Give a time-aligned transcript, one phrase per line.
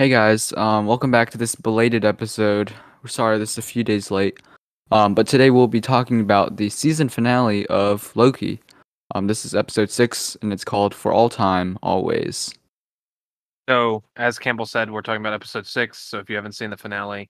[0.00, 2.72] Hey guys, um, welcome back to this belated episode.
[3.02, 4.40] We're sorry this is a few days late.
[4.90, 8.62] Um, but today we'll be talking about the season finale of Loki.
[9.14, 12.54] Um, this is episode six, and it's called "For All Time, Always."
[13.68, 15.98] So, as Campbell said, we're talking about episode six.
[15.98, 17.28] So, if you haven't seen the finale,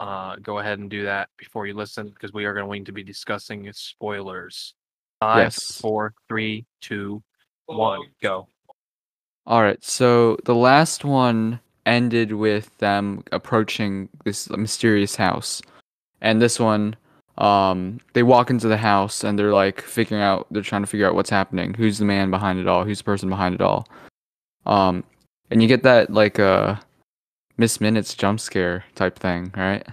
[0.00, 3.04] uh, go ahead and do that before you listen, because we are going to be
[3.04, 4.74] discussing spoilers.
[5.20, 5.80] Five, Yes.
[5.80, 7.22] four, three, two,
[7.66, 8.48] one, go.
[9.46, 15.62] All right, so the last one ended with them approaching this mysterious house,
[16.20, 16.96] and this one,
[17.38, 21.06] um, they walk into the house and they're like figuring out, they're trying to figure
[21.06, 23.86] out what's happening, who's the man behind it all, who's the person behind it all,
[24.66, 25.02] um,
[25.50, 26.76] and you get that like uh,
[27.56, 29.86] Miss Minutes jump scare type thing, right?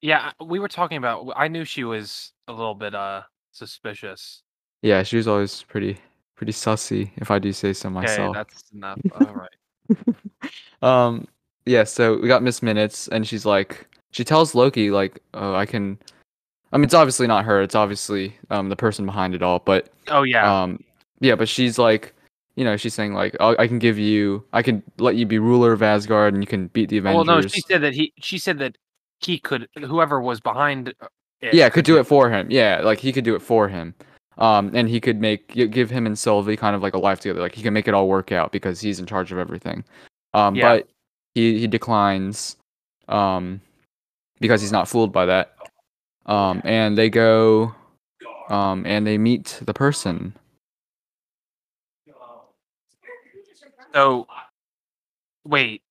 [0.00, 1.32] Yeah, we were talking about.
[1.34, 4.42] I knew she was a little bit uh suspicious.
[4.82, 5.98] Yeah, she was always pretty,
[6.36, 8.30] pretty sussy, if I do say so myself.
[8.30, 9.00] Okay, that's enough.
[9.12, 9.48] All right.
[10.82, 11.26] Um
[11.66, 15.66] yeah so we got miss minutes and she's like she tells loki like oh i
[15.66, 15.98] can
[16.72, 19.88] i mean it's obviously not her it's obviously um the person behind it all but
[20.08, 20.62] Oh yeah.
[20.62, 20.82] um
[21.20, 22.14] yeah but she's like
[22.56, 25.38] you know she's saying like oh, i can give you i can let you be
[25.38, 27.26] ruler of asgard and you can beat the Avengers.
[27.26, 28.12] well, no, she said that he.
[28.20, 28.76] She said that
[29.20, 29.68] he could.
[29.78, 30.94] Whoever was behind.
[31.00, 31.06] uh,
[31.40, 33.94] It yeah could do it for him yeah like he could do it for him
[34.38, 37.40] um and he could make give him and sylvie kind of like a life together
[37.40, 39.84] like he can make it all work out because he's in charge of everything
[40.38, 40.62] um Yeah.
[40.62, 40.88] but
[41.34, 42.56] he he declines
[43.08, 43.60] um
[44.40, 45.54] because he's not fooled by that
[46.26, 47.74] um and they go
[48.48, 50.34] um and they meet the person
[53.94, 54.26] So,
[55.44, 55.82] wait.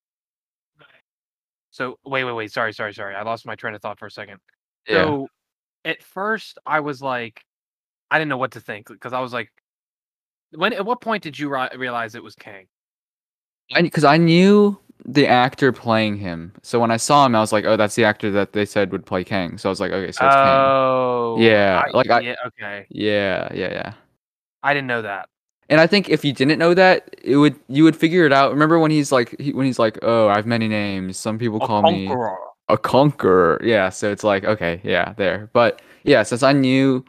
[1.72, 2.52] So wait, wait, wait.
[2.52, 3.16] Sorry, sorry, sorry.
[3.16, 4.40] I lost my train of thought for a second.
[4.88, 5.28] yeah So
[5.84, 7.44] at first, I was like,
[8.12, 9.50] I didn't know what to think because I was like,
[10.52, 12.68] when at what point did you ri- realize it was Kang?
[13.76, 17.64] Because I, knew the actor playing him so when i saw him i was like
[17.66, 20.12] oh that's the actor that they said would play kang so i was like okay
[20.12, 22.86] so it's kang Oh, Yeah, like I- yeah, okay.
[22.90, 23.94] yeah yeah yeah
[24.64, 25.30] I didn't know that.
[25.70, 28.52] And I think if you didn't know that, it would you would figure it out.
[28.52, 31.18] Remember when he's like he, when he's like, "Oh, I have many names.
[31.18, 32.08] Some people A call me
[32.70, 35.50] a conqueror." Yeah, so it's like, okay, yeah, there.
[35.54, 37.06] But yeah, since I knew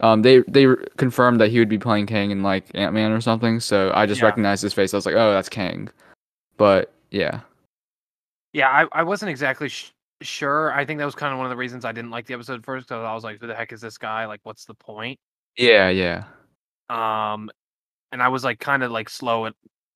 [0.00, 3.60] um they they confirmed that he would be playing Kang in like Ant-Man or something,
[3.60, 4.26] so I just Yeah.
[4.26, 4.94] recognized his face.
[4.94, 5.88] I was like, "Oh, that's Kang."
[6.62, 7.40] But yeah.
[8.52, 9.92] Yeah, I, I wasn't exactly sh-
[10.22, 10.72] sure.
[10.72, 12.64] I think that was kind of one of the reasons I didn't like the episode
[12.64, 14.26] first because I was like, who the heck is this guy?
[14.26, 15.18] Like, what's the point?
[15.56, 16.24] Yeah, yeah.
[16.88, 17.50] um
[18.12, 19.54] and i was like kind of like slow at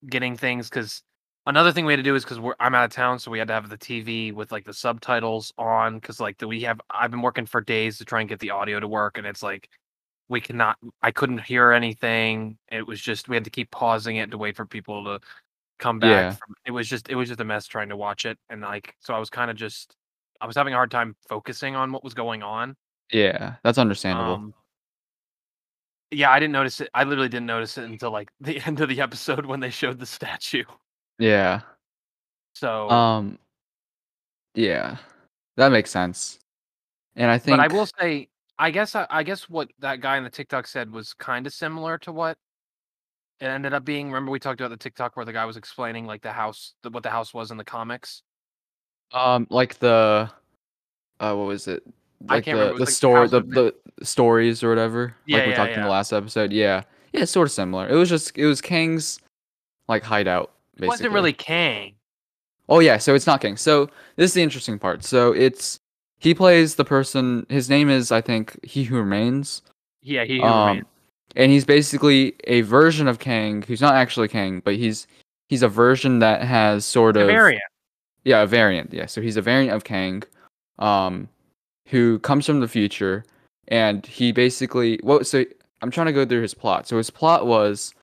[0.08, 1.02] getting things because
[1.46, 3.48] another thing we had to do is because i'm out of town so we had
[3.48, 7.10] to have the tv with like the subtitles on because like the, we have i've
[7.10, 9.68] been working for days to try and get the audio to work and it's like
[10.28, 14.30] we cannot i couldn't hear anything it was just we had to keep pausing it
[14.30, 15.20] to wait for people to
[15.78, 16.30] come back Yeah.
[16.30, 18.94] from, it was just it was just a mess trying to watch it and like
[19.00, 19.94] so i was kind of just
[20.40, 22.74] i was having a hard time focusing on what was going on
[23.12, 24.34] Yeah, that's understandable.
[24.34, 24.54] um,
[26.12, 26.88] yeah, I didn't notice it.
[26.94, 29.98] I literally didn't notice it until like the end of the episode when they showed
[29.98, 30.64] the statue.
[31.18, 31.60] yeah.
[32.54, 33.38] So, Um
[34.54, 34.96] yeah.
[35.56, 36.38] That makes sense.
[37.16, 40.16] And I think but I will say, I guess I, I guess what that guy
[40.16, 42.38] in the TikTok said was kind of similar to what
[43.40, 44.06] it ended up being.
[44.06, 46.90] Remember we talked about the TikTok where the guy was explaining like the house, the,
[46.90, 48.22] what the house was in the comics.
[49.12, 50.30] Um, like the,
[51.20, 51.82] uh, what was it?
[52.28, 55.14] I Like can't the remember, the like story, the the stories or whatever.
[55.26, 56.52] Yeah, like we yeah, talked in the last episode.
[56.52, 56.82] Yeah,
[57.12, 57.88] yeah, it's sort of similar.
[57.88, 59.20] It was just it was Kang's
[59.88, 60.50] like hideout.
[60.78, 61.94] It wasn't really Kang.
[62.68, 63.56] Oh yeah, so it's not King.
[63.56, 65.04] So this is the interesting part.
[65.04, 65.78] So it's
[66.18, 67.46] he plays the person.
[67.48, 69.62] His name is I think He Who Remains.
[70.02, 70.40] Yeah, he.
[70.40, 70.86] Um,
[71.36, 75.06] and he's basically a version of Kang who's not actually Kang, but he's
[75.48, 77.62] he's a version that has sort of a variant.
[78.24, 78.92] yeah, a variant.
[78.92, 80.22] Yeah, so he's a variant of Kang,
[80.78, 81.28] um,
[81.86, 83.24] who comes from the future,
[83.68, 85.26] and he basically what?
[85.26, 85.44] So
[85.82, 86.88] I'm trying to go through his plot.
[86.88, 87.94] So his plot was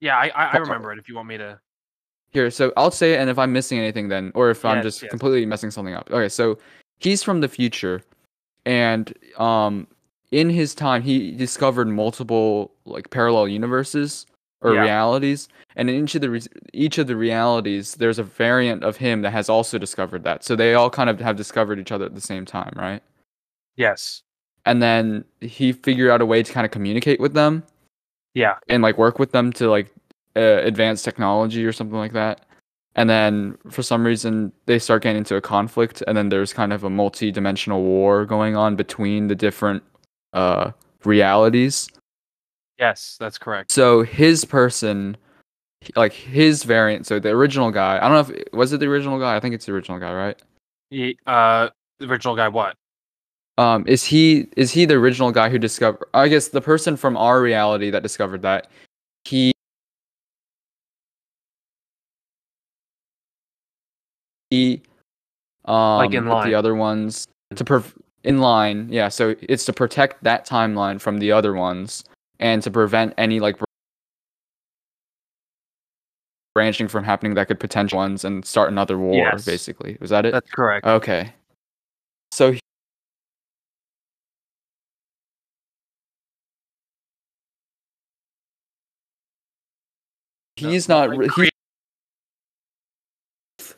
[0.00, 0.98] Yeah, I, I, I remember it.
[0.98, 1.58] If you want me to.
[2.30, 2.50] here.
[2.50, 5.10] So I'll say it, and if I'm missing anything, then or if I'm just yes.
[5.10, 6.10] completely messing something up.
[6.10, 6.58] Okay, so
[6.98, 8.02] he's from the future,
[8.66, 9.86] and um,
[10.34, 14.26] in his time, he discovered multiple like parallel universes
[14.62, 14.82] or Yeah.
[14.82, 18.96] realities, and in each of the re- each of the realities, there's a variant of
[18.96, 20.42] him that has also discovered that.
[20.42, 23.02] So they all kind of have discovered each other at the same time, right?
[23.76, 24.22] Yes.
[24.66, 27.62] And then he figured out a way to kind of communicate with them
[28.34, 28.56] Yeah.
[28.68, 29.88] and like work with them to like
[30.36, 32.40] uh, advance technology or something like that.
[32.96, 36.72] And then for some reason they start getting into a conflict, and then there's kind
[36.72, 39.82] of a multi-dimensional war going on between the different
[40.34, 40.72] uh,
[41.04, 41.88] realities.
[42.78, 43.72] Yes, that's correct.
[43.72, 45.16] So his person
[45.96, 47.06] like his variant.
[47.06, 47.96] So the original guy.
[47.96, 49.36] I don't know if was it the original guy.
[49.36, 50.42] I think it's the original guy, right?
[50.90, 52.76] He, uh, the original guy, what?
[53.56, 56.08] Um, is he is he the original guy who discovered?
[56.12, 58.68] I guess the person from our reality that discovered that
[59.24, 59.52] he
[64.50, 64.82] he
[65.66, 66.48] um Like in with line.
[66.48, 67.84] the other ones to per
[68.24, 68.88] in line.
[68.90, 72.04] Yeah, so it's to protect that timeline from the other ones
[72.40, 73.56] and to prevent any like
[76.54, 79.14] branching from happening that could potential ones and start another war.
[79.14, 79.44] Yes.
[79.44, 80.32] Basically, was that it?
[80.32, 80.86] That's correct.
[80.86, 81.32] Okay.
[82.32, 82.56] So
[90.56, 91.50] he's not like, he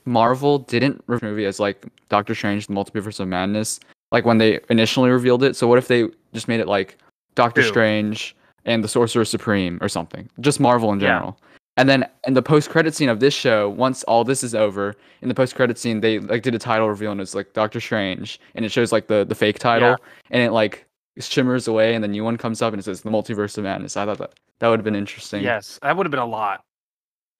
[0.04, 3.80] Marvel didn't the movie as like Doctor Strange: The Multiverse of Madness,
[4.12, 5.56] like when they initially revealed it.
[5.56, 6.98] So what if they just made it like
[7.34, 7.68] Doctor Who?
[7.68, 10.28] Strange and the Sorcerer Supreme or something?
[10.40, 11.08] Just Marvel in Yeah.
[11.08, 11.38] general.
[11.78, 14.94] And then in the post credit scene of this show, once all this is over,
[15.20, 17.80] in the post credit scene, they like did a title reveal and it's like Doctor
[17.80, 19.96] Strange, and it shows like the the fake title, Yeah.
[20.30, 20.86] and it like
[21.18, 23.96] shimmers away, and the new one comes up and it says the Multiverse of Madness.
[23.96, 25.42] I thought that that would have been interesting.
[25.42, 26.62] Yes, that would have been a lot.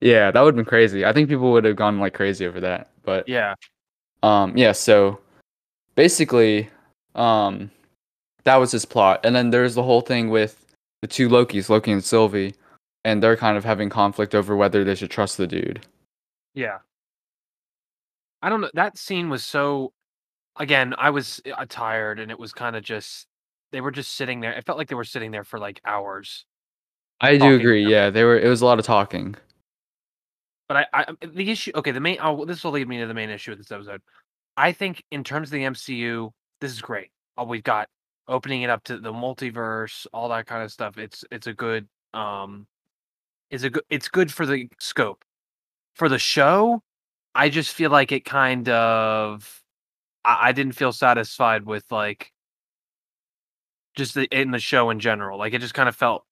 [0.02, 1.06] Yeah, that would have been crazy.
[1.06, 2.90] I think people would have gone like crazy over that.
[3.04, 3.54] But Yeah.
[4.22, 5.18] um yeah, so
[5.96, 6.70] basically
[7.14, 7.70] um
[8.46, 9.20] that was his plot.
[9.24, 10.64] And then there's the whole thing with
[11.02, 12.54] the two Lokis, Loki and Sylvie,
[13.04, 15.84] and they're kind of having conflict over whether they should trust the dude.
[16.54, 16.78] Yeah.
[18.42, 18.70] I don't know.
[18.74, 19.92] That scene was so.
[20.58, 23.26] Again, I was uh, tired, and it was kind of just.
[23.72, 24.52] They were just sitting there.
[24.52, 26.46] It felt like they were sitting there for like hours.
[27.20, 27.84] I do agree.
[27.84, 29.34] Yeah, they were it was a lot of talking.
[30.68, 31.72] But I, I the issue.
[31.74, 32.18] Okay, the main.
[32.22, 34.00] Oh, this will lead me to the main issue with this episode.
[34.56, 36.30] I think in terms of the MCU,
[36.60, 37.10] this is great.
[37.36, 37.88] Oh, we've got
[38.28, 40.98] opening it up to the multiverse, all that kind of stuff.
[40.98, 42.66] It's it's a good um,
[43.50, 43.84] is a good.
[43.90, 45.24] It's good for the scope.
[45.94, 46.82] For the show,
[47.34, 49.62] I just feel like it kind of.
[50.24, 52.32] I, I didn't feel satisfied with like.
[53.96, 56.26] Just the, in the show in general, like it just kind of felt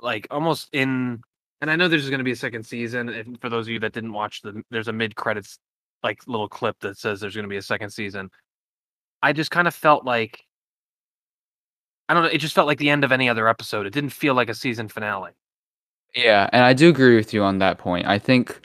[0.00, 1.20] like almost in
[1.60, 3.08] and I know there's going to be a second season.
[3.08, 5.58] And for those of you that didn't watch the, there's a mid credits
[6.02, 8.30] like little clip that says there's going to be a second season.
[9.22, 10.44] I just kind of felt like
[12.08, 12.30] I don't know.
[12.30, 13.86] It just felt like the end of any other episode.
[13.86, 15.30] It didn't feel like a season finale.
[16.14, 18.06] Yeah, and I do agree with you on that point.
[18.06, 18.60] I think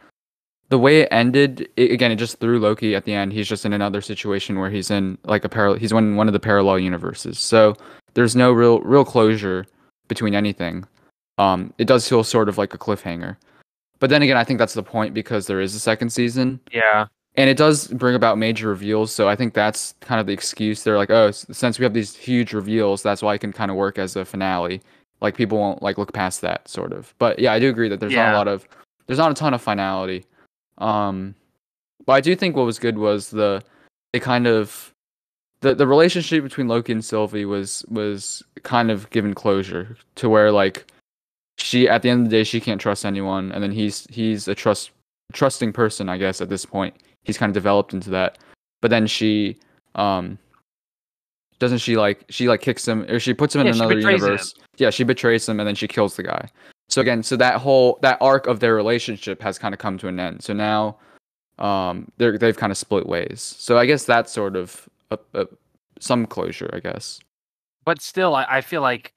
[0.69, 3.33] the way it ended, it, again, it just threw Loki at the end.
[3.33, 5.77] He's just in another situation where he's in like a parallel.
[5.77, 7.37] He's in one of the parallel universes.
[7.39, 7.75] So
[8.15, 9.65] there's no real real closure
[10.07, 10.85] between anything.
[11.37, 13.37] Um, it does feel sort of like a cliffhanger.
[13.99, 17.07] But then again, I think that's the point because there is a second season, Yeah,
[17.37, 19.13] and it does bring about major reveals.
[19.13, 20.83] So I think that's kind of the excuse.
[20.83, 23.77] They're like, oh, since we have these huge reveals, that's why it can kind of
[23.77, 24.81] work as a finale.
[25.21, 27.13] Like people won't like look past that sort of.
[27.19, 28.67] But yeah, I do agree that there's not a lot of
[29.07, 30.25] there's not a ton of finality.
[30.77, 31.35] Um,
[32.05, 33.63] but I do think what was good was the
[34.13, 34.93] it kind of
[35.61, 40.51] the the relationship between Loki and Sylvie was was kind of given closure to where
[40.51, 40.85] like
[41.57, 44.47] she at the end of the day she can't trust anyone and then he's he's
[44.47, 44.91] a trust
[45.33, 48.37] trusting person I guess at this point he's kind of developed into that
[48.81, 49.57] but then she
[49.95, 50.37] um
[51.59, 53.95] doesn't she like she like kicks him or she puts him in Yeah, she another
[53.95, 54.21] betrays him.
[54.21, 56.47] universe yeah she betrays him and then she kills the guy
[56.89, 60.07] so again so that whole that arc of their relationship has kind of come to
[60.07, 60.97] an end so now
[61.59, 65.47] um they're they've kind of split ways so i guess that's sort of a, a,
[65.99, 67.19] some closure i guess
[67.85, 69.13] but still, I, I feel like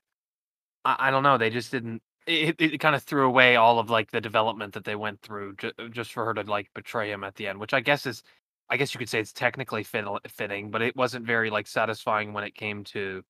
[0.84, 1.38] I, I don't know.
[1.38, 2.02] They just didn't.
[2.28, 5.56] It, it, kind of threw away all of like the development that they went through
[5.56, 8.22] ju- just for her to like betray him at the end, which I guess is,
[8.70, 12.32] I guess you could say it's technically fit, fitting, but it wasn't very like satisfying
[12.34, 13.24] when it came to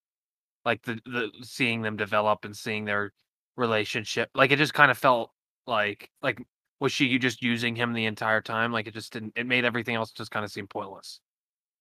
[0.64, 3.12] like the the seeing them develop and seeing their
[3.56, 4.30] relationship.
[4.34, 5.32] Like it just kind of felt
[5.66, 6.42] like like
[6.80, 8.72] was she just using him the entire time?
[8.72, 9.34] Like it just didn't.
[9.36, 11.20] It made everything else just kind of seem pointless.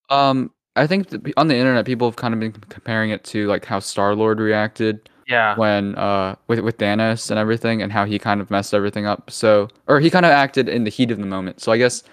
[0.09, 3.65] um i think on the internet people have kind of been comparing it to like
[3.65, 5.55] how star lord reacted Yeah.
[5.57, 9.29] when uh with with Thanos and everything and how he kind of messed everything up.
[9.29, 11.61] So or he kind of acted in the heat of the moment.
[11.61, 12.03] So I guess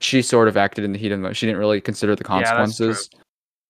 [0.00, 1.36] she sort of acted in the heat of the moment.
[1.36, 3.10] She didn't really consider the consequences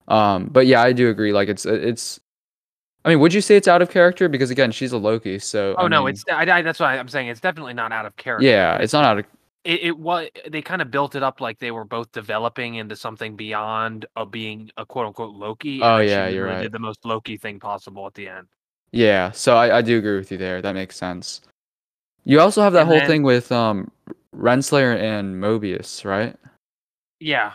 [0.08, 2.20] Yeah, um but yeah, I do agree like it's it's
[3.04, 5.74] I mean, would you say it's out of character because again, she's a Loki, so
[5.76, 8.06] Oh I no, mean, it's I, I, that's why I'm saying it's definitely not out
[8.06, 8.46] of character.
[8.46, 9.24] Yeah, it's not out of
[9.64, 12.96] it, it was they kind of built it up like they were both developing into
[12.96, 15.80] something beyond of being a quote unquote Loki.
[15.82, 16.62] Oh, yeah, you're literally right.
[16.62, 18.48] Did the most Loki thing possible at the end.
[18.92, 20.60] Yeah, so I, I do agree with you there.
[20.62, 21.40] That makes sense.
[22.24, 23.90] You also have that And whole then- thing with um
[24.36, 26.36] Renslayer and Mobius, right?
[27.20, 27.52] Yeah.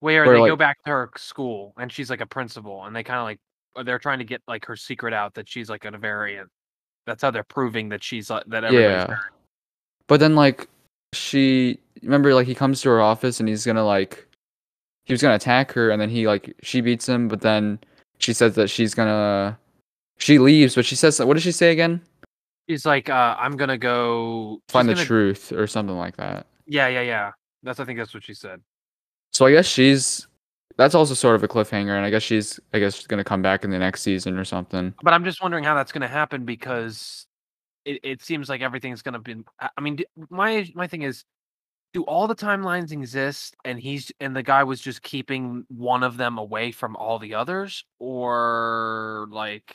[0.00, 3.02] Where, Where, they go back to her school and she's like a principal and they
[3.02, 3.38] kind of like
[3.76, 6.48] uh, they're trying to get like her secret out that she's like a variant.
[7.06, 9.18] That's how they're proving that she's like that everybody's Yeah.
[10.06, 10.68] but then like
[11.14, 14.26] she remember like he comes to her office and he's gonna like
[15.06, 17.78] he was gonna attack her and then he like she beats him, but then
[18.18, 19.58] she says that she's gonna
[20.18, 22.00] she leaves, but she says what does she say again?
[22.66, 26.46] He's like, uh, I'm gonna go Find the gonna- truth or something like that.
[26.66, 27.32] Yeah, yeah, yeah.
[27.62, 28.60] That's I think that's what she said.
[29.32, 30.26] So I guess she's
[30.76, 33.64] that's also sort of a cliffhanger, and I guess she's I guess gonna come back
[33.64, 34.94] in the next season or something.
[35.02, 37.26] But I'm just wondering how that's gonna happen because
[37.84, 39.36] it, it seems like everything's gonna be.
[39.60, 39.98] I I mean,
[40.30, 41.24] my my thing is,
[41.94, 46.16] do all the timelines exist, and he's and the guy was just keeping one of
[46.18, 49.74] them away from all the others, or like,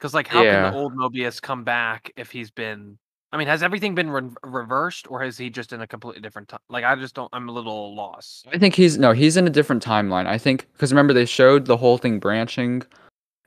[0.00, 0.64] because like, how Yeah.
[0.64, 2.98] can the old Mobius come back if he's been?
[3.32, 6.48] I mean, has everything been re- reversed, or is he just in a completely different
[6.48, 6.58] time?
[6.68, 7.28] Like, I just don't.
[7.32, 8.48] I'm a little lost.
[8.52, 10.26] I think he's no, he's in a different timeline.
[10.26, 12.82] I think because remember they showed the whole thing branching,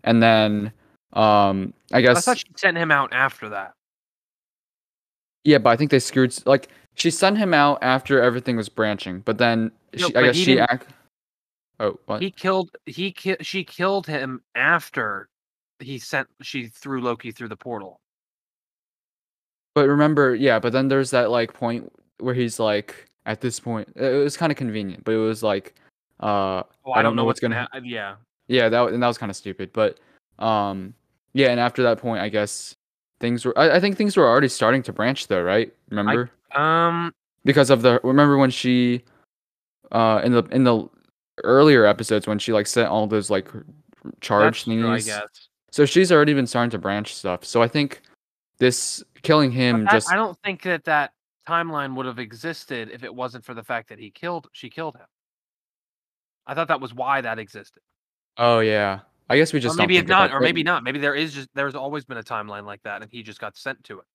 [0.06, 0.72] and then
[1.14, 3.74] um I guess I thought she sent him out after that.
[5.44, 9.20] yeah, but I think they screwed like she sent him out after everything was branching,
[9.22, 10.88] but then No, she, I guess she act.
[11.80, 12.22] Oh, what?
[12.22, 12.70] He killed.
[12.86, 15.28] He ki- She killed him after
[15.80, 16.28] he sent.
[16.42, 18.00] She threw Loki through the portal.
[19.76, 23.90] But remember, yeah, but then there's that like point where he's like, at this point,
[23.96, 25.76] it was kind of convenient, but it was like,
[26.20, 27.86] uh, Oh, I don't know what's gonna happen.
[27.86, 28.16] Yeah,
[28.48, 30.00] yeah, that and that was kind of stupid, but
[30.40, 30.94] um,
[31.34, 32.76] yeah, and after that point, I guess
[33.20, 33.58] things were.
[33.58, 35.74] I, I think things were already starting to branch, though, right?
[35.90, 37.12] Remember, um,
[37.46, 39.04] because of the remember when she,
[39.92, 40.88] uh, in the in the
[41.44, 43.50] earlier episodes when she like sent all those like
[44.22, 45.50] charge that's true, I guess.
[45.74, 47.44] So she's already been starting to branch stuff.
[47.44, 48.04] So I think
[48.60, 51.14] this killing him that- just I don't think that that
[51.50, 54.48] timeline would have existed if it wasn't for the fact that he killed.
[54.54, 55.08] She killed him.
[56.46, 57.82] I thought that was why that existed.
[58.38, 59.00] Oh yeah.
[59.32, 60.42] I guess we Or just maybe don't it's not, or it.
[60.42, 60.84] maybe not.
[60.84, 63.58] Maybe there is just there's always been a timeline like that, and he just got
[63.58, 64.06] sent to it.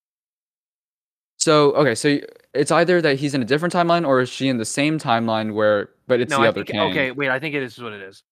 [1.39, 2.21] So okay, so
[2.55, 5.55] it's either that he's in a different timeline or is she in the same timeline
[5.55, 6.91] where but it's no, the I other think Kang.
[6.93, 7.11] okay.
[7.11, 8.23] Wait, I think it is what it is.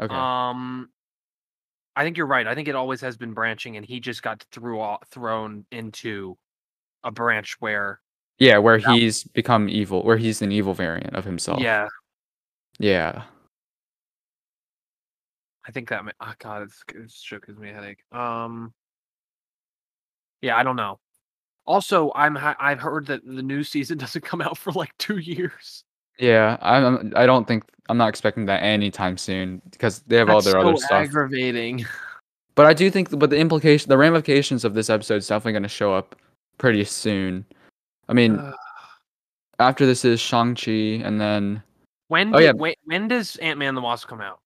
[0.00, 0.12] Okay.
[0.12, 0.90] Um,
[1.96, 2.46] I think you're right.
[2.46, 6.36] I think it always has been branching, and he just got threw off, thrown into
[7.02, 8.00] a branch where,
[8.38, 11.60] yeah, where he's become evil, where he's an evil variant of himself.
[11.60, 11.88] yeah,
[12.78, 13.24] Yeah.
[15.66, 16.02] I think that.
[16.20, 18.02] Oh God, it's, it sure gives me a headache.
[18.12, 18.72] Um,
[20.42, 20.98] yeah, I don't know.
[21.66, 25.84] Also, I'm I've heard that the new season doesn't come out for like two years.
[26.20, 26.56] Yeah.
[26.60, 30.52] I'm I'm- don't think I'm not expecting that anytime soon because they have all That's
[30.52, 31.02] their other so stuff.
[31.02, 31.84] aggravating.
[32.54, 35.68] But I do think but the implication the ramifications of this episode is definitely gonna
[35.68, 36.14] show up
[36.58, 37.44] pretty soon.
[38.08, 38.54] I mean, Ugh.
[39.58, 41.62] after this is Shang-Chi and then
[42.08, 42.52] when Oh, did, yeah.
[42.52, 44.40] when, when does Ant Man the Wasp come out?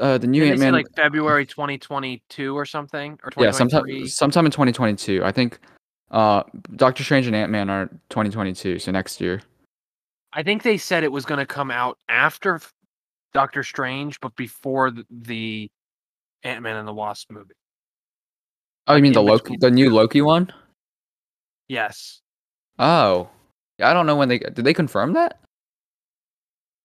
[0.00, 4.50] uh the new say, Ant-Man like February 2022 or something, or Yeah, sometime sometime in
[4.50, 5.22] 2022.
[5.24, 5.60] I think
[6.10, 6.42] uh
[6.76, 9.40] Doctor Strange and Ant-Man are 2022, so next year.
[10.34, 12.60] I think they said it was going to come out after
[13.32, 15.70] Doctor Strange, but before the,
[16.42, 17.54] Ant Man and the Wasp movie.
[18.86, 19.88] Oh, you mean the Loki the new.
[19.88, 20.52] Loki one?
[21.68, 22.20] Yes,
[22.78, 23.30] Oh.
[23.78, 25.40] Yeah, I don't know when they did they confirm that?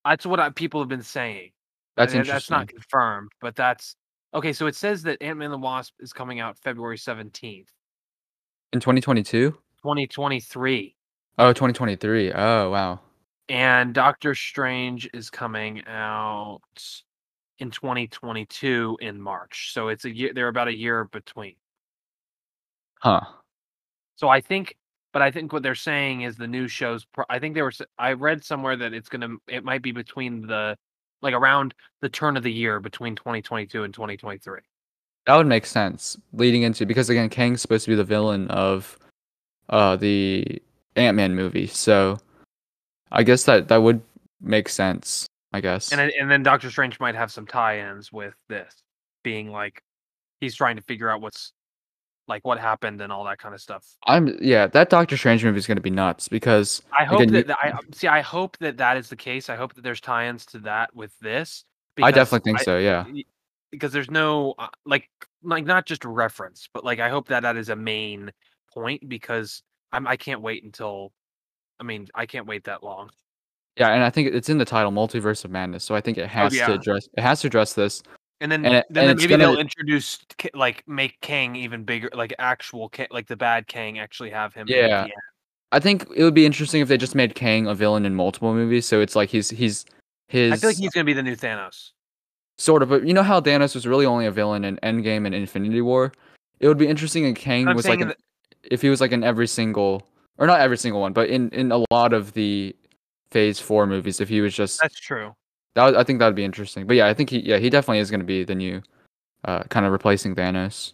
[0.06, 1.52] that's what I, people have been saying.
[1.98, 3.96] That's Uh, That's not confirmed, but that's
[4.34, 4.54] okay.
[4.54, 7.68] So it says that Ant Man and the Wasp is coming out February 17th,
[8.74, 9.52] In 2022?
[9.52, 10.96] 2023,
[11.38, 12.32] Oh, 2023.
[12.34, 13.00] Oh, wow.
[13.50, 16.62] And Doctor Strange is coming out
[17.58, 19.74] in 2022 in March.
[19.74, 20.32] So it's a year.
[20.34, 21.56] They're about a year between.
[23.02, 23.22] Huh.
[24.16, 24.78] So I think,
[25.14, 27.06] but I think what they're saying is the new shows.
[27.06, 27.74] pro- I think they were.
[27.98, 29.36] I read somewhere that it's gonna.
[29.48, 30.78] It might be between the,
[31.22, 34.60] like around the turn of the year between 2022 and 2023.
[35.26, 38.98] That would make sense leading into because again Kang's supposed to be the villain of
[39.70, 40.62] uh the
[40.96, 41.68] Ant-Man movie.
[41.68, 42.20] So
[43.12, 44.02] I guess that that would
[44.42, 45.92] make sense, I guess.
[45.92, 48.74] And then- and then Doctor Strange might have some tie-ins with this,
[49.24, 49.82] being like,
[50.40, 51.54] he's trying to figure out what's,
[52.28, 53.84] like what happened and all that kind of stuff.
[54.06, 57.34] I'm yeah, that Doctor Strange movie is going to be nuts because I hope Again,
[57.34, 58.08] that, that I see.
[58.08, 59.50] I hope that that is the case.
[59.50, 61.66] I hope that there's tie-ins to that with this.
[62.02, 63.04] I definitely think I- so, yeah.
[63.72, 65.10] because there's no uh, like
[65.42, 68.32] like not just reference, but like I hope that that is a main
[68.72, 71.12] point because I'm I can't wait until
[71.80, 73.10] I mean I can't wait that long.
[73.78, 76.24] Yeah, and I think it's in the title Multiverse of Madness, so I think it
[76.24, 76.68] oh, has Oh, yeah.
[76.68, 78.04] to address it has to address this.
[78.42, 80.20] And then And it- then and maybe they'll introduce
[80.54, 84.66] like make Kang even bigger, like actual Kang, like the bad Kang actually have him.
[84.70, 85.08] Yeah.
[85.72, 88.54] I think it would be interesting if they just made Kang a villain in multiple
[88.54, 89.86] movies, so it's like he's he's
[90.30, 91.92] his I feel like he's gonna be the new Thanos.
[92.58, 95.36] sort of, but you know how Thanos was really only a villain in Endgame and
[95.36, 96.12] Infinity War?
[96.60, 98.14] It would be interesting if Kang I'm was like an,
[98.64, 100.08] if he was like in every single
[100.40, 102.76] or not every single one, but in in a lot of the
[103.32, 105.36] Phase Four movies, if he was just That's true.
[105.76, 106.88] that, I think that would be interesting.
[106.88, 108.82] But yeah, I think he yeah he definitely is going to be the new,
[109.46, 110.94] uh, kind of replacing Thanos.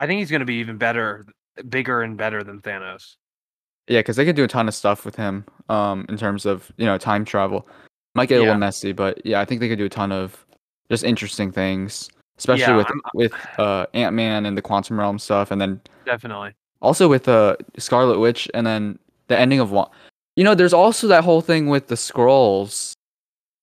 [0.00, 1.24] I think he's going to be even better,
[1.68, 3.14] bigger and better than Thanos.
[3.86, 6.72] Yeah, because they could do a ton of stuff with him, um, in terms of
[6.76, 7.68] you know time travel.
[8.16, 8.46] Might get a Yeah.
[8.46, 10.44] little messy, but yeah, I think they could do a ton of
[10.90, 15.18] just interesting things, especially Yeah, with I'm- with uh Ant Man and the quantum realm
[15.18, 16.54] stuff, and then Definitely.
[16.84, 18.98] Also with uh Scarlet Witch, and then
[19.28, 19.90] the ending of Wa-
[20.36, 22.92] You know, there's also that whole thing with the scrolls,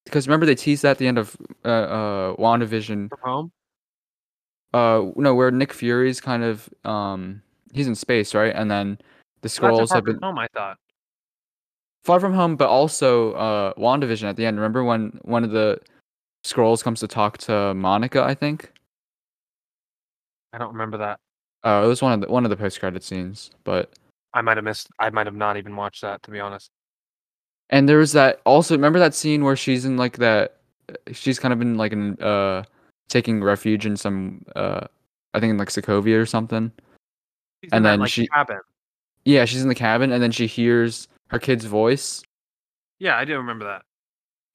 [0.06, 3.10] because remember they teased that at the end of uh, uh WandaVision.
[3.10, 3.52] From home.
[4.74, 7.42] Uh, no, where Nick Fury's kind of um
[7.74, 8.56] he's in space, right?
[8.56, 8.98] And then
[9.42, 10.40] the scrolls have far been from home.
[10.40, 10.78] I thought.
[12.04, 14.58] Far From Home, but also uh WandaVision at the end.
[14.58, 15.80] Remember when one of the
[16.44, 18.72] scrolls comes to talk to Monica, I think?
[20.54, 21.20] I don't remember that.
[21.64, 23.52] Uh it was one of the one of the post credit scenes.
[23.64, 23.92] But
[24.34, 24.90] I might have missed.
[25.00, 26.72] I might have not even watched that to be honest.
[27.70, 30.58] and there was that also remember that scene where she's in like that
[31.14, 32.64] she's kind of in like an uh
[33.10, 34.88] taking refuge in some uh
[35.34, 36.72] I think in like Sokovia or something.
[37.64, 38.60] She's And in that, then like, she- cabin.
[39.24, 42.24] Yeah, she's in the cabin and then she hears her kid's voice.
[43.00, 43.84] Yeah, I do remember that.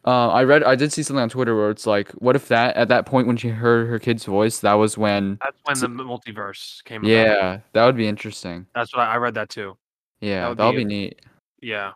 [0.06, 2.76] Uh, I read, I did see something on Twitter where it's like, what if that
[2.76, 6.04] at that point when she heard her kid's voice, that was when, That's when the
[6.04, 7.02] multiverse came.
[7.02, 7.10] about.
[7.10, 8.66] yeah, that would be interesting.
[8.75, 9.76] that's what I, I read that too.
[10.20, 11.20] Yeah, that would be be, neat.
[11.60, 11.92] Yeah.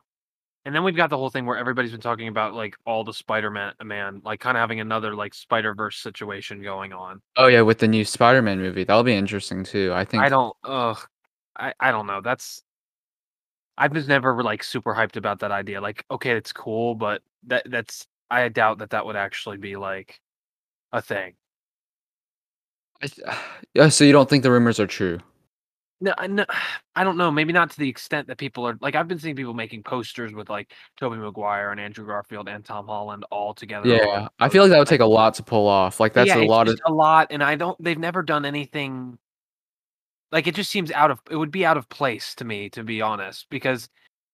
[0.64, 3.14] And then we've got the whole thing where everybody's been talking about like all the
[3.14, 7.22] Spider-Man man, like kind of having another like Spider-Verse situation going on.
[7.36, 9.92] Oh yeah, with the new Spider-Man movie, that'll be interesting too.
[9.94, 10.22] I think.
[10.22, 10.98] I don't ugh
[11.56, 12.20] I, I don't know.
[12.20, 12.62] That's
[13.78, 15.80] I've just never like super hyped about that idea.
[15.80, 20.20] Like, okay, it's cool, but that that's I doubt that that would actually be like
[20.92, 21.34] a thing.
[23.02, 23.08] I
[23.74, 25.20] yeah, so you don't think the rumors are true?
[26.00, 26.44] No, I- no,
[26.96, 27.30] I don't know.
[27.30, 28.94] Maybe not to the extent that people are like.
[28.94, 32.86] I've been seeing people making posters with like Tobey Maguire and Andrew Garfield and Tom
[32.86, 33.88] Holland all together.
[33.88, 36.00] Yeah, I feel like that would take a lot to pull off.
[36.00, 36.78] Like that's yeah, a lot of.
[36.84, 37.82] a lot, and I don't.
[37.82, 39.18] They've never done anything.
[40.32, 41.20] Like it just seems out of.
[41.30, 43.88] It would be out of place to me, to be honest, because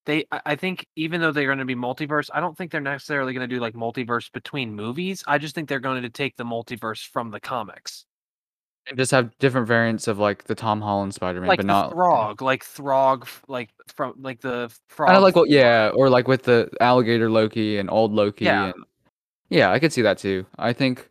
[0.06, 0.24] they.
[0.32, 3.32] I- I think even though they're going to be multiverse, I don't think they're necessarily
[3.34, 5.22] going to do like multiverse between movies.
[5.26, 8.06] I just think they're going to take the multiverse from the comics,
[8.88, 12.40] and just have different variants of like the Tom Holland Spider-Man, like but not Throg,
[12.40, 15.08] like Throg, like from like the frog.
[15.08, 18.44] kind of like what, yeah, or like with the alligator Loki and old Loki.
[18.46, 18.66] Yeah.
[18.66, 18.74] and,
[19.48, 20.46] yeah, I could see that too.
[20.58, 21.08] I think,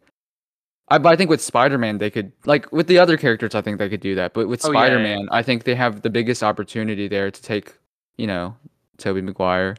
[0.89, 3.79] I but I think with Spider-Man they could like with the other characters I think
[3.79, 4.87] they could do that, but with Oh, yeah, yeah, yeah.
[4.87, 7.73] Spider-Man I think they have the biggest opportunity there to take
[8.17, 8.55] you know
[8.97, 9.75] Tobey Maguire,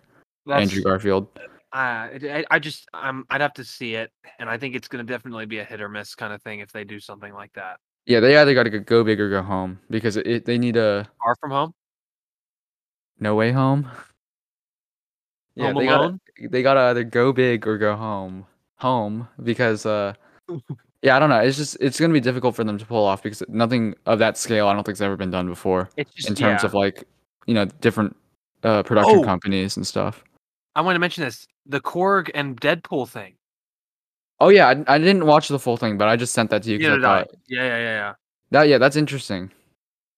[0.46, 1.28] That's- Andrew Garfield.
[1.72, 5.04] Uh, I, I just I'm I'd have to see it, and I think it's going
[5.04, 7.52] to definitely be a hit or miss kind of thing if they do something like
[7.54, 7.80] that.
[8.06, 11.06] Yeah, they either got to go big or go home because it, they need a
[11.22, 11.74] Far from home,
[13.20, 13.88] no way home.
[15.58, 16.20] Yeah, Home they gotta Alone.
[16.50, 20.12] they gotta either go big or go home home because uh
[21.00, 23.22] yeah I don't know it's just it's gonna be difficult for them to pull off
[23.22, 26.34] because nothing of that scale I don't think's ever been done before It's just in
[26.34, 26.66] terms yeah.
[26.66, 27.04] of like
[27.46, 28.14] you know different
[28.66, 29.22] uh production Oh!
[29.22, 30.24] companies and stuff.
[30.74, 33.36] I want to mention this: the Korg and Deadpool thing.
[34.40, 36.70] Oh yeah, I, I didn't watch the full thing, but I just sent that to
[36.70, 36.78] you.
[36.78, 37.18] Yeah, I did I?
[37.20, 38.12] thought- yeah, yeah, yeah, yeah.
[38.50, 39.50] That yeah, that's interesting.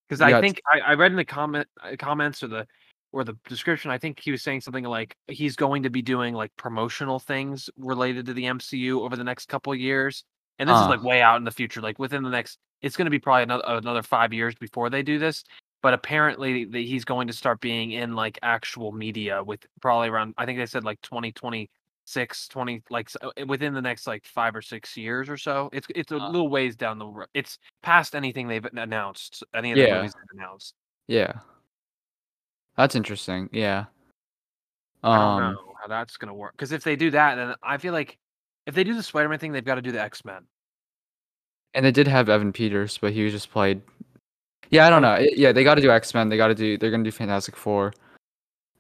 [0.08, 2.66] Because I think I, I read in the comment uh, comments or the
[3.12, 3.90] or the description.
[3.90, 7.70] I think he was saying something like he's going to be doing like promotional things
[7.78, 10.24] related to the MCU over the next couple of years,
[10.58, 11.80] and this is like way out in the future.
[11.80, 15.02] Like within the next, it's going to be probably another another five years before they
[15.02, 15.44] do this.
[15.82, 20.34] But apparently, the, he's going to start being in like actual media with probably around.
[20.36, 24.62] I think they said like 2026, 20 like uh, within the next like five or
[24.62, 25.70] six years or so.
[25.72, 26.30] It's it's a Huh.
[26.30, 27.28] little ways down the road.
[27.34, 29.44] It's past anything they've announced.
[29.54, 29.86] Any of Yeah.
[29.88, 30.74] the movies they've announced.
[31.06, 31.32] Yeah,
[32.76, 33.48] that's interesting.
[33.52, 33.86] Yeah.
[35.02, 36.52] I don't Um, know how that's gonna work.
[36.52, 38.18] Because if they do that, then I feel like
[38.66, 40.46] if they do the Spider-Man thing, they've got to do the X-Men.
[41.74, 43.80] And they did have Evan Peters, but he was just played.
[44.70, 45.18] Yeah, I don't know.
[45.18, 46.28] Yeah, they got to do X Men.
[46.28, 46.76] They got to do.
[46.76, 47.92] They're gonna do Fantastic Four.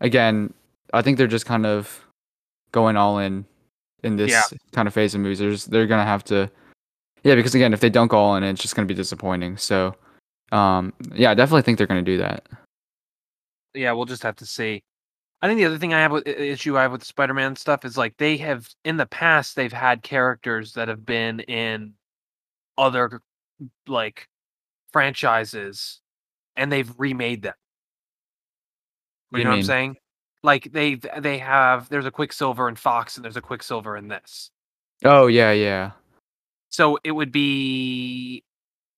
[0.00, 0.52] Again,
[0.92, 2.04] I think they're just kind of
[2.72, 3.44] going all in
[4.04, 4.42] in this Yeah.
[4.72, 5.38] kind of phase of movies.
[5.38, 6.50] They're, just- they're gonna have to.
[7.24, 9.56] Yeah, because again, if they don't go all in, it's just gonna be disappointing.
[9.56, 9.94] So,
[10.52, 12.46] um, yeah, I definitely think they're gonna do that.
[13.74, 14.82] Yeah, we'll just have to see.
[15.40, 17.96] I think the other thing I have with issue I have with Spider-Man stuff is
[17.96, 21.94] like they have in the past they've had characters that have been in
[22.76, 23.20] other
[23.86, 24.28] like
[24.92, 26.00] franchises
[26.56, 27.54] and they've remade them.
[29.32, 29.96] You you know what I'm saying?
[30.42, 34.50] Like they they have there's a Quicksilver in Fox and there's a Quicksilver in this.
[35.04, 35.92] Oh yeah, yeah.
[36.70, 38.44] So it would be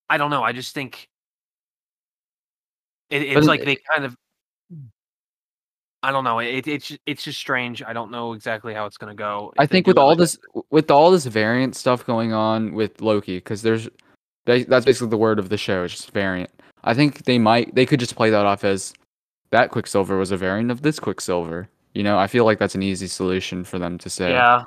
[0.09, 1.09] I don't know, I just think
[3.11, 4.16] It, it's But like it- they eh kind of.
[6.03, 6.38] I don't know.
[6.38, 7.83] It, it's it's just strange.
[7.83, 9.53] I don't know exactly how it's gonna go.
[9.59, 10.38] I think with all like- this
[10.70, 13.88] with all this variant stuff going on with Loki, because there's
[14.46, 16.50] that's basically the word of the show, it's just variant.
[16.83, 18.92] I think they might they could just play that off as
[19.50, 21.68] that Quicksilver was a variant of this Quicksilver.
[21.94, 24.31] You know, I feel like that's an easy solution for them to say.
[24.31, 24.62] Yeah,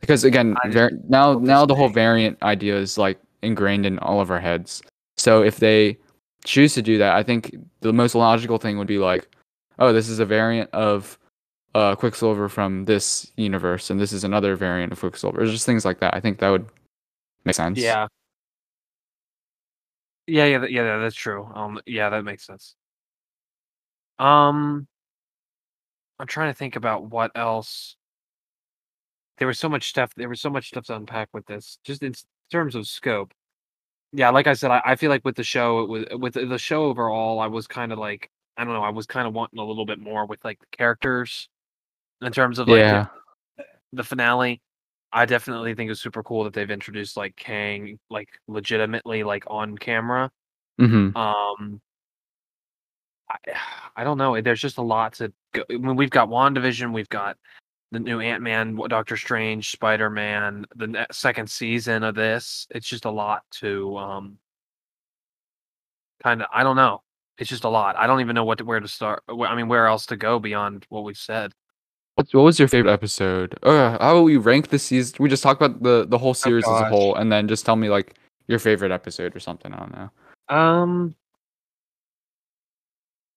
[0.00, 4.30] Because again, var- now now the whole variant idea is like ingrained in all of
[4.30, 4.82] our heads.
[5.16, 5.98] So if they
[6.44, 9.28] choose to do that, I think the most logical thing would be like,
[9.78, 11.18] oh, this is a variant of
[11.74, 15.42] uh, Quicksilver from this universe, and this is another variant of Quicksilver.
[15.42, 16.14] It's just things like that.
[16.14, 16.66] I think that would
[17.44, 17.78] make sense.
[17.78, 18.06] yeah,
[20.26, 20.82] yeah, yeah, yeah.
[20.84, 21.44] that- That's true.
[21.54, 22.76] Um, yeah, that makes sense.
[24.18, 24.86] Um,
[26.18, 27.96] I'm trying to think about what else.
[29.38, 30.12] There was so much stuff.
[30.14, 33.32] There was so much stuff to unpack with this, just in s- terms of scope.
[34.12, 36.46] Yeah, like I said, I, I feel like with the show, it was with the
[36.46, 39.34] the show overall, I was kind of like, I don't know, I was kind of
[39.34, 41.48] wanting a little bit more with like the characters,
[42.22, 43.06] in terms of like the- Yeah.
[43.92, 44.62] the finale.
[45.14, 49.78] I definitely think it's super cool that they've introduced like Kang like legitimately like on
[49.78, 50.30] camera.
[50.80, 51.16] Mm-hmm.
[51.16, 51.80] Um
[53.30, 53.36] I,
[53.96, 54.38] I don't know.
[54.40, 55.62] There's just a lot to go.
[55.70, 57.36] I mean, we've got WandaVision, we've got
[57.92, 62.66] the new Ant-Man, Doctor Strange, Spider-Man, the ne- second season of this.
[62.70, 64.38] It's just a lot to um
[66.24, 67.02] kind of I don't know.
[67.38, 67.96] It's just a lot.
[67.96, 69.22] I don't even know what to, where to start.
[69.28, 71.52] I mean, where else to go beyond what we've said.
[72.16, 73.58] What, what was your favorite episode?
[73.62, 75.16] Uh, how about we rank the season?
[75.18, 77.74] We just talk about the the whole series as a whole, and then just tell
[77.76, 78.14] me like
[78.46, 79.72] your favorite episode or something.
[79.72, 80.10] I don't know.
[80.56, 81.14] Um,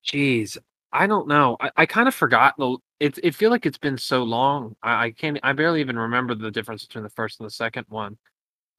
[0.06, 0.58] jeez,
[0.92, 1.58] I don't know.
[1.60, 2.78] I, I kind of forgot the.
[3.00, 4.76] It it feel like it's been so long.
[4.84, 5.40] I, I can't.
[5.42, 8.18] I barely even remember the difference between the first and the second one.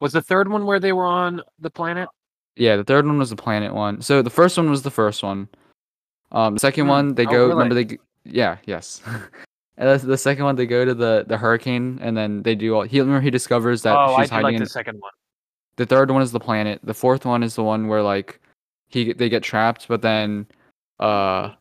[0.00, 2.08] Was the third one where they were on the planet?
[2.54, 4.00] Yeah, the third one was the planet one.
[4.00, 5.48] So the first one was the first one.
[6.30, 7.38] Um, the second Hmm, one they oh, go.
[7.48, 7.50] really?
[7.50, 7.98] Remember they?
[8.24, 9.02] Yeah, yes.
[9.78, 12.74] and that's the second one they go to the the hurricane, and then they do
[12.74, 12.82] all.
[12.82, 14.44] He remember he discovers that oh, I she's do hiding.
[14.44, 15.12] like in, the second one.
[15.76, 16.80] the third one is the planet.
[16.82, 18.40] The fourth one is the one where like
[18.88, 20.46] he they get trapped, but then
[20.98, 21.54] uh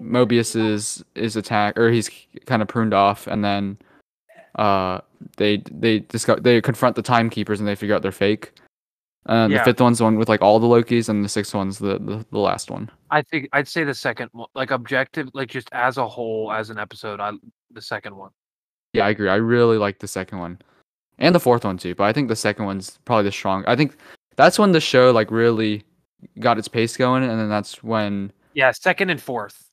[0.00, 2.08] Mobius is is attacked or he's
[2.46, 3.76] kind of pruned off, and then
[4.54, 5.00] uh
[5.36, 8.52] they they discover they confront the timekeepers and they figure out they're fake.
[9.28, 9.58] Uh, and Yeah.
[9.58, 11.98] the fifth one's the one with like all the Lokis, and the sixth one's the
[11.98, 12.90] the, the last one.
[13.10, 16.70] I think I'd say the second one, like objective, like just as a whole, as
[16.70, 17.20] an episode.
[17.20, 17.32] I
[17.70, 18.30] the second one.
[18.92, 19.28] Yeah, I agree.
[19.28, 20.58] I really like the second one,
[21.18, 21.94] and the fourth one too.
[21.94, 23.64] But I think the second one's probably the strong.
[23.66, 23.96] I think
[24.36, 25.82] that's when the show like really
[26.40, 29.70] got its pace going, and then that's when Yeah, second and fourth.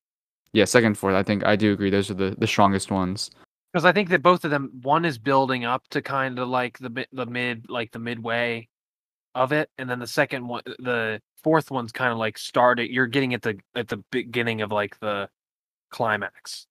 [0.53, 1.15] yeah, second, and fourth.
[1.15, 1.89] I think I do agree.
[1.89, 3.31] Those are the the strongest ones.
[3.73, 6.77] because I think that both of them, one is building up to kind of like
[6.79, 8.67] the the mid, like the midway
[9.36, 12.89] of it, and then the second one, the fourth one's kind of like started.
[12.89, 15.30] You're getting at the at the beginning of like the
[15.91, 16.67] climax.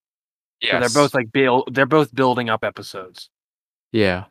[0.62, 1.74] So they're both like build.
[1.74, 3.30] They're both building up episodes.
[3.92, 4.24] Yeah.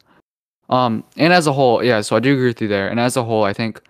[0.69, 2.01] Um, and as a whole, yeah.
[2.01, 2.87] So I do agree with you there.
[2.87, 3.81] And as a whole, I think,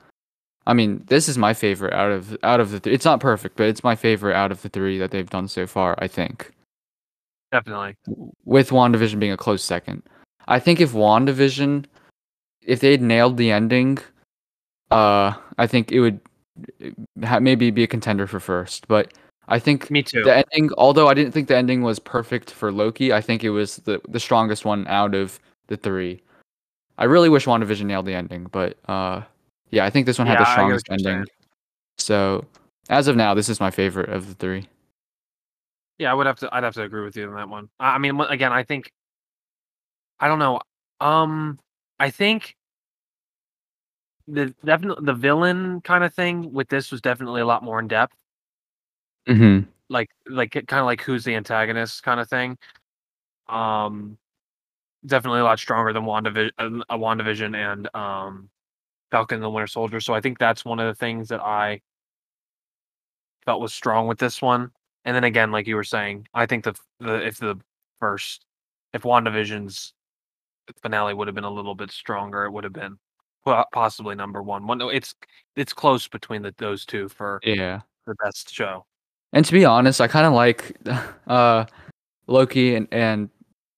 [0.65, 2.79] I mean, this is my favorite out of out of the.
[2.79, 5.49] Th- it's not perfect, but it's my favorite out of the three that they've done
[5.49, 5.95] so far.
[5.99, 6.51] I think,
[7.51, 7.97] Definitely.
[8.45, 10.03] with Wandavision being a close second.
[10.47, 11.85] I think if Wandavision,
[12.65, 13.97] if they'd nailed the ending,
[14.91, 16.19] uh, I think it would
[17.23, 18.87] ha- maybe be a contender for first.
[18.87, 19.13] But
[19.47, 20.23] I think Me too.
[20.23, 23.49] the ending, although I didn't think the ending was perfect for Loki, I think it
[23.51, 26.21] was the the strongest one out of the three.
[26.97, 29.21] I really wish WandaVision nailed the ending, but uh,
[29.71, 31.25] yeah, I think this one had Yeah, the get what strongest ending.
[31.97, 32.45] So,
[32.89, 34.67] as of now, this is my favorite of the three.
[35.97, 36.49] Yeah, I would have to.
[36.53, 37.69] I'd have to agree with you on that one.
[37.79, 38.91] I I mean, again, I think.
[40.19, 40.59] I don't know.
[40.99, 41.57] Um,
[41.99, 42.55] I think
[44.31, 47.87] the definitely the villain kind of thing with this was definitely a lot more in
[47.87, 48.15] depth.
[49.27, 49.69] Mm-hmm.
[49.89, 52.57] like like kind of like who's the antagonist kind of thing.
[53.47, 54.17] Um,
[55.05, 58.49] definitely a lot stronger than WandaVision, uh, uh, WandaVision and um,
[59.11, 59.99] Falcon and the Winter Soldier.
[59.99, 61.81] So I think that's one of the things that I
[63.45, 64.71] felt was strong with this one.
[65.05, 67.59] And then again, like you were saying, I think the the if the
[67.99, 68.45] first
[68.93, 69.93] if WandaVision's
[70.81, 72.97] finale would have been a little bit stronger, it would have been
[73.71, 74.67] possibly number one.
[74.67, 75.15] One, no, it's
[75.55, 77.81] it's close between the, those two for Yeah.
[78.07, 78.85] the best show.
[79.33, 80.75] And to be honest, I kind of like
[81.27, 81.65] uh,
[82.27, 83.29] Loki and and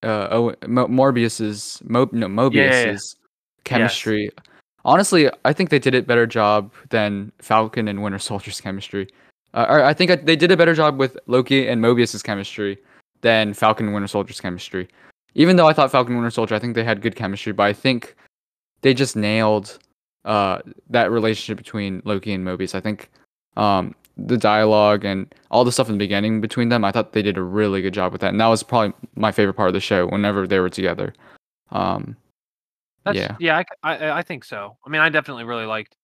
[0.03, 3.15] uh, Mo- Morbius's Mo- no Mobius's
[3.63, 4.31] chemistry.
[4.83, 9.07] Honestly, I think they did a better job than Falcon and Winter Soldier's chemistry.
[9.53, 12.77] Uh, I think I, they did a better job with Loki and Mobius's chemistry
[13.21, 14.87] than Falcon and Winter Soldier's chemistry.
[15.35, 17.63] Even though I thought Falcon and Winter Soldier, I think they had good chemistry, but
[17.63, 18.15] I think
[18.81, 19.79] they just nailed
[20.25, 22.75] uh, that relationship between Loki and Mobius.
[22.75, 23.09] I think
[23.57, 27.21] um, the dialogue and all the stuff in the beginning between them, I thought they
[27.21, 29.73] did a really good job with that, and that was probably my favorite part of
[29.73, 30.07] the show.
[30.07, 31.13] Whenever they were together,
[31.71, 32.15] um,
[33.03, 34.77] That's, yeah, yeah, I, I- I think so.
[34.85, 35.95] I mean, I definitely really liked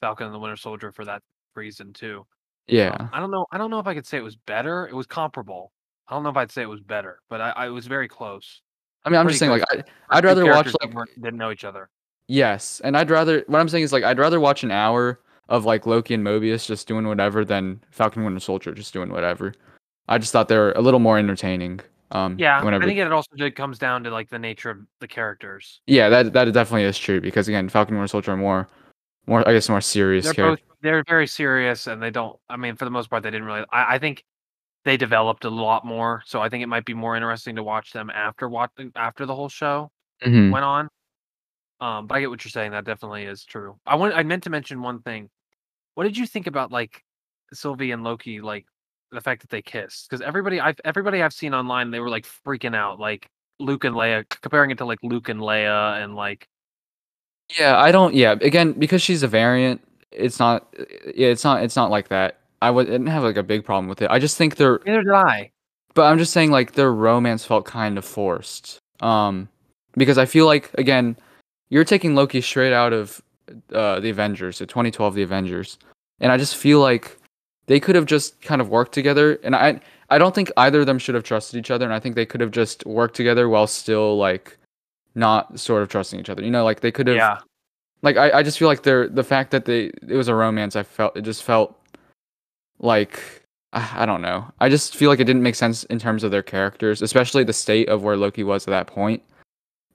[0.00, 1.22] Falcon and the Winter Soldier for that
[1.56, 2.26] reason too.
[2.66, 2.96] yeah.
[2.98, 3.46] Um, I don't know.
[3.52, 4.86] I don't know if I could say it was better.
[4.88, 5.72] It was comparable.
[6.08, 8.08] I don't know if I'd say it was better, but I, I it was very
[8.08, 8.60] close.
[9.06, 9.62] I mean, I'm pretty just saying, like.
[9.70, 11.88] I, I'd rather watch like didn't know each other.
[12.28, 13.44] Yes, and I'd rather.
[13.46, 16.66] What I'm saying is, like, I'd rather watch an hour of like Loki and Mobius
[16.66, 19.52] just doing whatever than Falcon and Winter Soldier just doing whatever.
[20.08, 21.80] I just thought they were a little more entertaining.
[22.10, 24.78] Um, Yeah, whenever I think it also just comes down to like the nature of
[25.00, 25.80] the characters.
[25.86, 28.68] Yeah, that that definitely is true because again, Falcon and Winter Soldier are more,
[29.26, 30.66] more I guess more serious They're characters.
[30.68, 32.38] both they're very serious, and they don't.
[32.48, 33.64] I mean, for the most part, they didn't really.
[33.72, 34.22] I, I think
[34.84, 37.92] they developed a lot more, so I think it might be more interesting to watch
[37.92, 39.90] them after watching after the whole show
[40.24, 40.50] Mhm.
[40.52, 40.88] went on.
[41.84, 42.70] Um, but I get what you're saying.
[42.70, 43.76] That definitely is true.
[43.84, 44.14] I want.
[44.14, 45.28] I meant to mention one thing.
[45.96, 47.04] What did you think about like
[47.52, 48.40] Sylvie and Loki?
[48.40, 48.64] Like
[49.12, 50.08] the fact that they kissed?
[50.08, 53.28] Because everybody, I've everybody I've seen online, they were like freaking out, like
[53.60, 56.48] Luke and Leia, comparing it to like Luke and Leia, and like
[57.58, 58.14] Yeah, I don't.
[58.14, 60.74] Yeah, again, because she's a variant, it's not.
[61.14, 61.62] Yeah, it's not.
[61.62, 62.38] It's not like that.
[62.62, 64.10] I would didn't have like a big problem with it.
[64.10, 64.80] I just think they're.
[64.86, 65.50] neither did I.
[65.92, 68.78] But I'm just saying, like their romance felt kind of forced.
[69.00, 69.50] Um,
[69.98, 71.16] because I feel like again,
[71.70, 73.22] you're taking Loki straight out of
[73.72, 75.78] uh the Avengers, the 2012 The Avengers,
[76.20, 77.18] and I just feel like
[77.66, 79.38] they could have just kind of worked together.
[79.42, 82.00] And I I don't think either of them should have trusted each other, and I
[82.00, 84.58] think they could have just worked together while still like
[85.14, 86.42] not sort of trusting each other.
[86.42, 87.38] You know, like they could have Yeah,
[88.04, 90.76] like I, I just feel like they're the fact that they it was a romance
[90.76, 91.76] i felt it just felt
[92.78, 93.18] like
[93.72, 94.46] I I don't know.
[94.60, 97.52] I just feel like it didn't make sense in terms of their characters especially the
[97.52, 99.22] state of where loki was at that point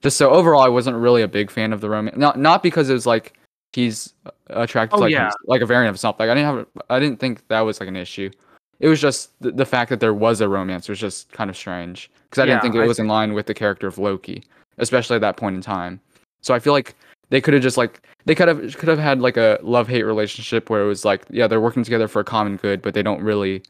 [0.02, 2.90] just so overall i wasn't really a big fan of the romance not not because
[2.90, 3.34] it was like
[3.74, 4.14] he's
[4.48, 5.30] attracted Oh, to like, yeah.
[5.46, 6.28] like a variant of something.
[6.28, 8.32] Like i didn't have i didn't think that was like an issue.
[8.80, 11.58] It was just the, the fact that there was a romance was just kind of
[11.58, 13.98] strange because i Yeah, didn't think it I was in line with the character of
[13.98, 14.44] loki
[14.78, 16.00] especially at that point in time.
[16.42, 16.96] So i feel like
[17.30, 20.04] they could have just like they could have could have had like a love hate
[20.04, 23.04] relationship where it was like yeah they're working together for a common good but they
[23.04, 23.62] don't really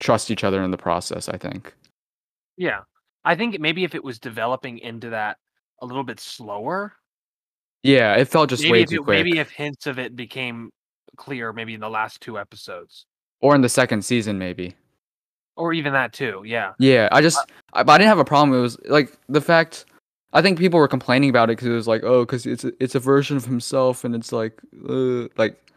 [0.00, 1.74] trust each other in the process i think.
[2.56, 2.80] Yeah.
[3.24, 5.38] I think maybe if it was developing into that
[5.80, 6.92] a little bit slower,
[7.82, 10.16] yeah it felt just maybe way if too it, quick maybe if hints of it
[10.16, 10.70] became
[11.16, 13.06] clear, maybe in the last two episodes,
[13.40, 14.74] or in the second season maybe
[15.56, 16.42] or even that too.
[16.46, 17.38] Yeah, yeah i just
[17.72, 19.86] I, but i didn't have a problem it was like the fact
[20.32, 22.72] i think people were complaining about it because it was like oh because it's a,
[22.80, 25.68] it's a version of himself and it's like uh, like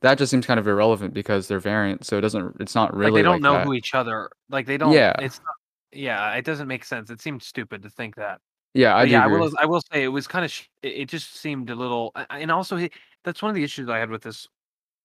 [0.00, 3.10] that just seems kind of irrelevant because they're variant so it doesn't it's not really
[3.10, 3.66] like they don't like know that.
[3.66, 4.30] who each other.
[4.50, 4.92] Like they don't.
[4.92, 5.14] Yeah.
[5.18, 5.54] it's not,
[5.92, 6.32] yeah.
[6.34, 7.10] It doesn't make sense.
[7.10, 8.40] It seems stupid to think that.
[8.76, 9.50] Yeah i yeah, I will.
[9.60, 10.50] I will say it was kind of.
[10.50, 12.12] Sh- it, it just seemed a little.
[12.30, 12.90] And also, he,
[13.24, 14.48] that's one of the issues I had with this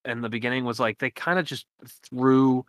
[0.06, 1.66] in the beginning was like they kind of just
[2.10, 2.66] threw.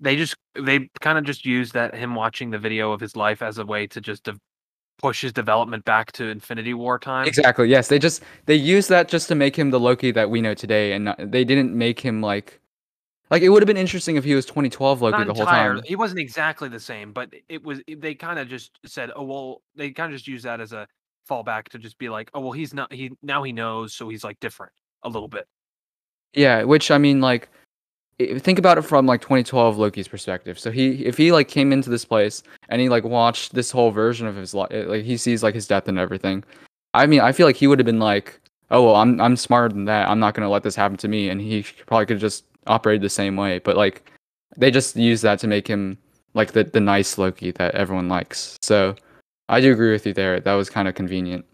[0.00, 3.42] They just they kind of just used that him watching the video of his life
[3.42, 4.38] as a way to just de-
[4.98, 7.26] push his development back to Infinity War time.
[7.26, 7.68] Exactly.
[7.68, 10.54] Yes, they just they used that just to make him the Loki that we know
[10.54, 12.60] today, and not, they didn't make him like
[13.32, 15.74] like it would have been interesting if he was 2012 Loki Not the whole entire-
[15.76, 15.82] time.
[15.86, 17.80] He wasn't exactly the same, but it was.
[17.88, 20.86] They kind of just said, "Oh well," they kind of just used that as a
[21.28, 22.92] fallback to just be like, "Oh well, he's not.
[22.92, 25.46] He now he knows, so he's like different a little bit."
[26.34, 27.48] Yeah, which I mean, like,
[28.38, 30.58] think about it from like 2012 Loki's perspective.
[30.58, 33.90] So he, if he like came into this place and he like watched this whole
[33.92, 36.44] version of his life, like he sees like his death and everything.
[36.92, 38.40] I mean, I feel like he would have been like,
[38.70, 40.08] oh well, I'm I'm smarter than that.
[40.08, 43.10] I'm not gonna let this happen to me, and he probably could just operated the
[43.10, 43.58] same way.
[43.58, 44.10] But like,
[44.56, 45.98] they just use that to make him
[46.34, 48.58] like the the nice Loki that everyone likes.
[48.62, 48.96] So
[49.48, 50.40] I do agree with you there.
[50.40, 51.44] That was kind of convenient.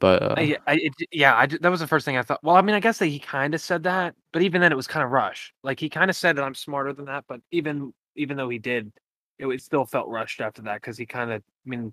[0.00, 2.42] But uh, I, I, it, yeah, I, that was the first thing I thought.
[2.42, 4.76] Well, I mean, I guess that he kind of said that, but even then, it
[4.76, 5.52] was kind of rushed.
[5.62, 8.58] Like he kind of said that I'm smarter than that, but even even though he
[8.58, 8.90] did,
[9.38, 11.92] it, it still felt rushed after that because he kind of, I mean,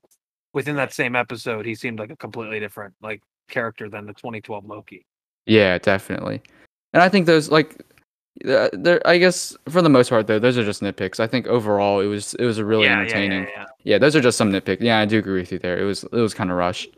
[0.53, 4.65] within that same episode, he seemed like a completely different like character than the 2012
[4.65, 5.05] Loki.
[5.45, 6.41] Yeah, definitely.
[6.93, 7.81] And I think those like
[8.47, 11.19] uh, there I guess for the most part though, those are just nitpicks.
[11.19, 13.43] I think overall it was it was a really yeah, entertaining.
[13.43, 14.81] Yeah, yeah, Yeah, those are just some nitpicks.
[14.81, 15.77] Yeah, I do agree with you there.
[15.77, 16.95] It was it was kind of rushed.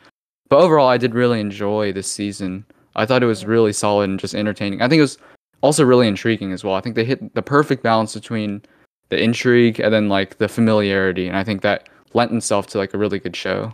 [0.50, 2.66] But overall I did really enjoy this season.
[2.96, 4.82] I thought it was really solid and just entertaining.
[4.82, 5.18] I think it was
[5.62, 6.76] also really intriguing as well.
[6.76, 8.62] I think they hit the perfect balance between
[9.10, 12.94] the intrigue and then like the familiarity and I think that lent itself to like
[12.94, 13.74] a really good show.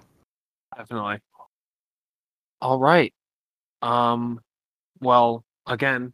[0.75, 1.19] definitely.
[2.61, 3.13] All right.
[3.81, 4.39] Um.
[5.01, 6.13] Well, again,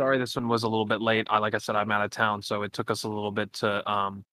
[0.00, 1.26] sorry this one was a little bit late.
[1.28, 3.52] I like I said, I'm out of town, so it took us a little bit
[3.54, 4.24] to um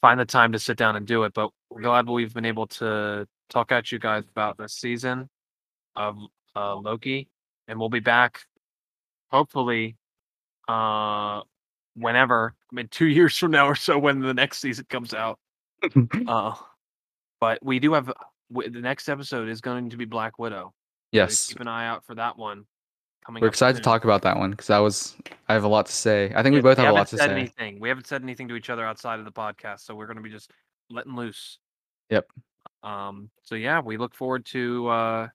[0.00, 1.34] find the time to sit down and do it.
[1.34, 5.28] But we're glad we've been able to talk at you guys about this season
[5.96, 6.16] of
[6.54, 7.28] uh, Loki,
[7.66, 8.42] and we'll be back
[9.32, 9.96] hopefully
[10.68, 11.40] uh
[11.96, 12.54] whenever.
[12.70, 15.38] I mean, two years from now or so when the next season comes out.
[16.28, 16.54] Uh,
[17.40, 18.10] but we do have
[18.48, 20.66] the next episode is going to be Black Widow.
[20.66, 20.72] So
[21.10, 22.64] yes, keep an eye out for that one.
[23.26, 23.40] Coming.
[23.40, 25.16] we're up excited to talk about that one because that was
[25.48, 26.32] I have a lot to say.
[26.34, 27.32] I think we Yeah, both have a haven't lot to said say.
[27.32, 27.80] Anything.
[27.80, 30.22] We haven't said anything to each other outside of the podcast, so we're going to
[30.22, 30.50] be just
[30.90, 31.58] letting loose.
[32.10, 32.26] Yep.
[32.82, 33.30] Um.
[33.42, 35.28] So yeah, we look forward to uh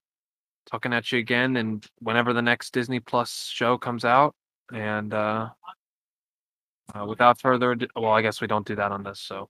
[0.69, 4.35] talking at you again, and whenever the next Disney Plus show comes out.
[4.71, 5.49] And uh,
[6.93, 9.19] uh without further ado, well, I guess we don't do that on this.
[9.19, 9.49] So,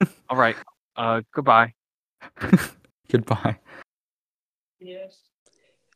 [0.28, 0.56] all right.
[0.96, 1.74] Uh, goodbye.
[3.10, 3.58] Goodbye.
[4.78, 5.29] Yes.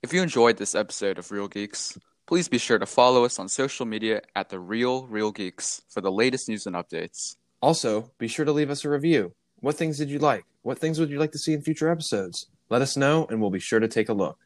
[0.04, 3.48] If you enjoyed this episode of Real Geeks, please be sure to follow us on
[3.48, 7.36] social media at the Real Real Geeks for the latest news and updates.
[7.62, 9.32] Also, be sure to leave us a review.
[9.60, 10.44] What things did you like?
[10.60, 12.48] What things would you like to see in future episodes?
[12.68, 14.36] Let us know, and we'll be sure to take a look.